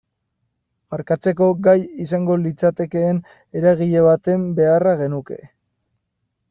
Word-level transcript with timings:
Markatzeko 0.93 1.49
gai 1.67 1.75
izango 2.05 2.39
litzatekeen 2.47 3.21
eragile 3.61 4.03
baten 4.11 4.51
beharra 4.61 5.01
genuke. 5.05 5.41